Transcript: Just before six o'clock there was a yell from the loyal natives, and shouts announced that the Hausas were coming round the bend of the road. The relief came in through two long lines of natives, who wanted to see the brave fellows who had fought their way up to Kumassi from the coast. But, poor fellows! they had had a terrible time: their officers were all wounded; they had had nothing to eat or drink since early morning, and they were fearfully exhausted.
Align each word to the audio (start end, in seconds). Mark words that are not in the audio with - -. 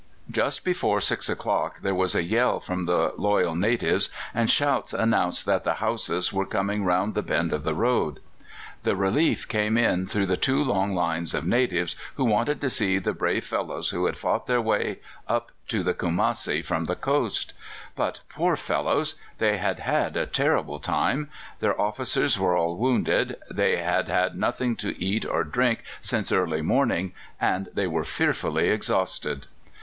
Just 0.31 0.65
before 0.65 0.99
six 0.99 1.29
o'clock 1.29 1.81
there 1.83 1.93
was 1.93 2.15
a 2.15 2.23
yell 2.23 2.59
from 2.59 2.85
the 2.85 3.13
loyal 3.19 3.53
natives, 3.53 4.09
and 4.33 4.49
shouts 4.49 4.93
announced 4.93 5.45
that 5.45 5.63
the 5.63 5.75
Hausas 5.75 6.33
were 6.33 6.47
coming 6.47 6.83
round 6.83 7.13
the 7.13 7.21
bend 7.21 7.53
of 7.53 7.63
the 7.63 7.75
road. 7.75 8.19
The 8.81 8.95
relief 8.95 9.47
came 9.47 9.77
in 9.77 10.07
through 10.07 10.25
two 10.37 10.63
long 10.63 10.95
lines 10.95 11.35
of 11.35 11.45
natives, 11.45 11.95
who 12.15 12.25
wanted 12.25 12.59
to 12.61 12.69
see 12.71 12.97
the 12.97 13.13
brave 13.13 13.45
fellows 13.45 13.91
who 13.91 14.07
had 14.07 14.17
fought 14.17 14.47
their 14.47 14.59
way 14.59 15.01
up 15.27 15.51
to 15.67 15.83
Kumassi 15.83 16.63
from 16.65 16.85
the 16.85 16.95
coast. 16.95 17.53
But, 17.95 18.21
poor 18.27 18.55
fellows! 18.55 19.13
they 19.37 19.57
had 19.57 19.77
had 19.81 20.17
a 20.17 20.25
terrible 20.25 20.79
time: 20.79 21.29
their 21.59 21.79
officers 21.79 22.39
were 22.39 22.57
all 22.57 22.75
wounded; 22.75 23.35
they 23.51 23.75
had 23.77 24.07
had 24.09 24.35
nothing 24.35 24.75
to 24.77 24.99
eat 24.99 25.27
or 25.27 25.43
drink 25.43 25.83
since 26.01 26.31
early 26.31 26.63
morning, 26.63 27.13
and 27.39 27.67
they 27.75 27.85
were 27.85 28.03
fearfully 28.03 28.69
exhausted. 28.69 29.45